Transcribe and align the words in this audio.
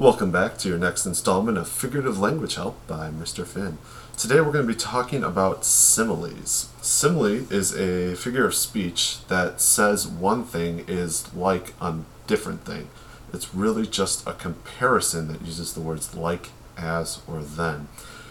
Welcome 0.00 0.30
back 0.30 0.56
to 0.56 0.68
your 0.70 0.78
next 0.78 1.04
installment 1.04 1.58
of 1.58 1.68
Figurative 1.68 2.18
Language 2.18 2.54
Help 2.54 2.86
by 2.86 3.10
Mr. 3.10 3.46
Finn. 3.46 3.76
Today 4.16 4.40
we're 4.40 4.50
going 4.50 4.66
to 4.66 4.72
be 4.72 4.74
talking 4.74 5.22
about 5.22 5.62
similes. 5.62 6.70
Simile 6.80 7.52
is 7.52 7.76
a 7.76 8.16
figure 8.16 8.46
of 8.46 8.54
speech 8.54 9.18
that 9.28 9.60
says 9.60 10.08
one 10.08 10.42
thing 10.42 10.86
is 10.88 11.30
like 11.34 11.74
a 11.82 11.96
different 12.26 12.64
thing. 12.64 12.88
It's 13.34 13.54
really 13.54 13.86
just 13.86 14.26
a 14.26 14.32
comparison 14.32 15.28
that 15.28 15.42
uses 15.42 15.74
the 15.74 15.82
words 15.82 16.14
like, 16.14 16.48
as, 16.78 17.20
or 17.28 17.42
then. 17.42 17.88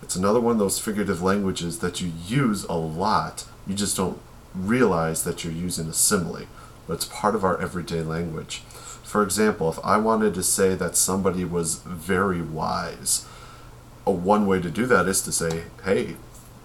It's 0.00 0.16
another 0.16 0.40
one 0.40 0.52
of 0.52 0.60
those 0.60 0.78
figurative 0.78 1.20
languages 1.20 1.80
that 1.80 2.00
you 2.00 2.10
use 2.26 2.64
a 2.64 2.72
lot, 2.72 3.44
you 3.66 3.74
just 3.74 3.98
don't 3.98 4.18
realize 4.54 5.24
that 5.24 5.44
you're 5.44 5.52
using 5.52 5.88
a 5.88 5.92
simile, 5.92 6.46
but 6.90 6.96
it's 6.96 7.04
part 7.04 7.36
of 7.36 7.44
our 7.44 7.56
everyday 7.60 8.02
language. 8.02 8.62
For 9.04 9.22
example, 9.22 9.70
if 9.70 9.78
I 9.84 9.96
wanted 9.96 10.34
to 10.34 10.42
say 10.42 10.74
that 10.74 10.96
somebody 10.96 11.44
was 11.44 11.76
very 11.76 12.42
wise, 12.42 13.26
a 14.04 14.10
one 14.10 14.44
way 14.44 14.60
to 14.60 14.68
do 14.68 14.86
that 14.86 15.06
is 15.06 15.22
to 15.22 15.30
say, 15.30 15.66
hey, 15.84 16.16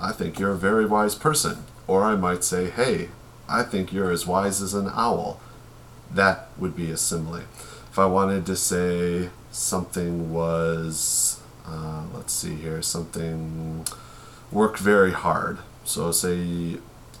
I 0.00 0.12
think 0.12 0.38
you're 0.38 0.52
a 0.52 0.56
very 0.56 0.86
wise 0.86 1.14
person. 1.14 1.64
Or 1.86 2.02
I 2.02 2.16
might 2.16 2.44
say, 2.44 2.70
hey, 2.70 3.10
I 3.46 3.62
think 3.62 3.92
you're 3.92 4.10
as 4.10 4.26
wise 4.26 4.62
as 4.62 4.72
an 4.72 4.88
owl. 4.88 5.38
That 6.10 6.48
would 6.56 6.74
be 6.74 6.90
a 6.90 6.96
simile. 6.96 7.42
If 7.90 7.98
I 7.98 8.06
wanted 8.06 8.46
to 8.46 8.56
say 8.56 9.28
something 9.50 10.32
was, 10.32 11.42
uh, 11.66 12.04
let's 12.14 12.32
see 12.32 12.54
here, 12.54 12.80
something 12.80 13.84
worked 14.50 14.78
very 14.78 15.12
hard. 15.12 15.58
So 15.84 16.10
say 16.10 16.78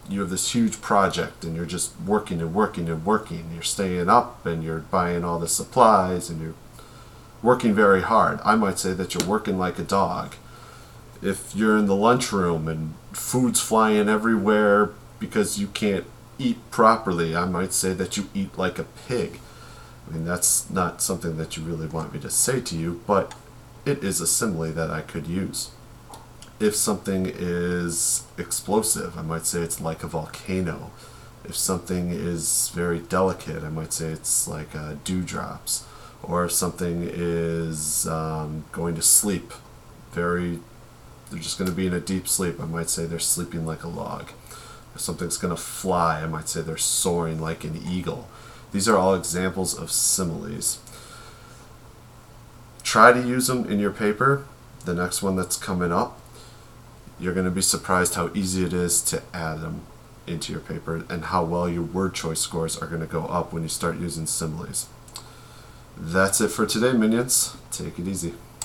you 0.08 0.20
have 0.20 0.30
this 0.30 0.54
huge 0.54 0.80
project 0.80 1.44
and 1.44 1.56
you're 1.56 1.66
just 1.66 1.92
working 2.00 2.40
and 2.40 2.54
working 2.54 2.88
and 2.88 3.04
working. 3.04 3.50
You're 3.52 3.62
staying 3.62 4.08
up 4.08 4.44
and 4.46 4.62
you're 4.62 4.80
buying 4.80 5.24
all 5.24 5.38
the 5.38 5.48
supplies 5.48 6.30
and 6.30 6.40
you're 6.40 6.54
working 7.42 7.74
very 7.74 8.02
hard. 8.02 8.40
I 8.44 8.56
might 8.56 8.78
say 8.78 8.92
that 8.92 9.14
you're 9.14 9.28
working 9.28 9.58
like 9.58 9.78
a 9.78 9.84
dog. 9.84 10.34
If 11.22 11.54
you're 11.54 11.76
in 11.76 11.86
the 11.86 11.96
lunchroom 11.96 12.68
and 12.68 12.94
food's 13.12 13.60
flying 13.60 14.08
everywhere 14.08 14.90
because 15.18 15.58
you 15.58 15.68
can't 15.68 16.04
eat 16.38 16.58
properly, 16.70 17.34
I 17.34 17.46
might 17.46 17.72
say 17.72 17.92
that 17.94 18.16
you 18.16 18.28
eat 18.34 18.58
like 18.58 18.78
a 18.78 18.84
pig. 18.84 19.40
I 20.06 20.12
mean, 20.12 20.24
that's 20.24 20.70
not 20.70 21.02
something 21.02 21.36
that 21.38 21.56
you 21.56 21.64
really 21.64 21.86
want 21.86 22.12
me 22.12 22.20
to 22.20 22.30
say 22.30 22.60
to 22.60 22.76
you, 22.76 23.00
but 23.06 23.34
it 23.84 24.04
is 24.04 24.20
a 24.20 24.26
simile 24.26 24.72
that 24.72 24.90
I 24.90 25.00
could 25.00 25.26
use 25.26 25.70
if 26.58 26.74
something 26.74 27.26
is 27.26 28.24
explosive, 28.38 29.18
I 29.18 29.22
might 29.22 29.46
say 29.46 29.60
it's 29.60 29.80
like 29.80 30.02
a 30.02 30.06
volcano. 30.06 30.90
If 31.44 31.56
something 31.56 32.10
is 32.10 32.70
very 32.74 32.98
delicate, 32.98 33.62
I 33.62 33.68
might 33.68 33.92
say 33.92 34.06
it's 34.06 34.48
like 34.48 34.74
uh, 34.74 34.94
dewdrops. 35.04 35.84
Or 36.22 36.44
if 36.44 36.52
something 36.52 37.08
is 37.08 38.06
um, 38.08 38.64
going 38.72 38.94
to 38.96 39.02
sleep, 39.02 39.52
very, 40.12 40.60
they're 41.30 41.40
just 41.40 41.58
going 41.58 41.70
to 41.70 41.76
be 41.76 41.86
in 41.86 41.92
a 41.92 42.00
deep 42.00 42.26
sleep, 42.26 42.58
I 42.58 42.64
might 42.64 42.88
say 42.88 43.04
they're 43.04 43.18
sleeping 43.18 43.66
like 43.66 43.84
a 43.84 43.88
log. 43.88 44.30
If 44.94 45.02
something's 45.02 45.36
going 45.36 45.54
to 45.54 45.60
fly, 45.60 46.22
I 46.22 46.26
might 46.26 46.48
say 46.48 46.62
they're 46.62 46.78
soaring 46.78 47.38
like 47.38 47.64
an 47.64 47.80
eagle. 47.86 48.28
These 48.72 48.88
are 48.88 48.96
all 48.96 49.14
examples 49.14 49.78
of 49.78 49.90
similes. 49.90 50.80
Try 52.82 53.12
to 53.12 53.20
use 53.20 53.46
them 53.46 53.70
in 53.70 53.78
your 53.78 53.90
paper, 53.90 54.46
the 54.84 54.94
next 54.94 55.22
one 55.22 55.36
that's 55.36 55.56
coming 55.56 55.92
up 55.92 56.20
you're 57.18 57.34
going 57.34 57.46
to 57.46 57.50
be 57.50 57.62
surprised 57.62 58.14
how 58.14 58.30
easy 58.34 58.64
it 58.64 58.72
is 58.72 59.00
to 59.02 59.22
add 59.32 59.60
them 59.60 59.82
into 60.26 60.52
your 60.52 60.60
paper 60.60 61.04
and 61.08 61.26
how 61.26 61.44
well 61.44 61.68
your 61.68 61.82
word 61.82 62.14
choice 62.14 62.40
scores 62.40 62.76
are 62.76 62.86
going 62.86 63.00
to 63.00 63.06
go 63.06 63.24
up 63.26 63.52
when 63.52 63.62
you 63.62 63.68
start 63.68 63.98
using 63.98 64.26
similes. 64.26 64.88
That's 65.96 66.40
it 66.40 66.48
for 66.48 66.66
today, 66.66 66.92
minions. 66.92 67.56
Take 67.70 67.98
it 67.98 68.06
easy. 68.06 68.34